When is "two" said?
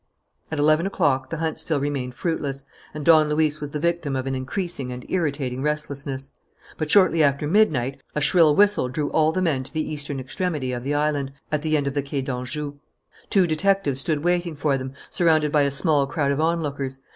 13.29-13.45